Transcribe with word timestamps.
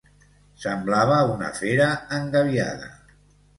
Semblava 0.63 1.19
una 1.35 1.53
fera 1.61 1.91
engabiada. 2.19 2.93